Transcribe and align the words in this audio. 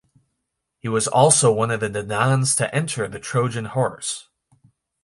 He 0.79 0.87
was 0.87 1.07
also 1.07 1.51
one 1.53 1.69
of 1.69 1.79
the 1.79 1.87
Danaans 1.87 2.57
to 2.57 2.73
enter 2.73 3.07
the 3.07 3.19
Trojan 3.19 3.65
Horse. 3.65 4.29